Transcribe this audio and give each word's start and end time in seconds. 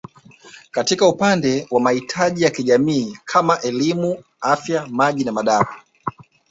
Katika 0.71 1.07
upande 1.07 1.67
wa 1.71 1.79
mahitaji 1.79 2.43
ya 2.43 2.49
kijamii 2.49 3.17
kama 3.25 3.59
elimu 3.61 4.23
Afya 4.41 4.87
Maji 4.87 5.23
na 5.23 5.31
madawa 5.31 5.81